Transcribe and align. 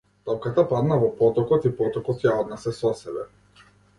Топката 0.27 0.63
падна 0.71 0.97
во 1.03 1.09
потокот 1.19 1.67
и 1.69 1.73
потокот 1.83 2.25
ја 2.27 2.35
однесе 2.45 2.75
со 2.81 2.95
себе. 3.03 3.29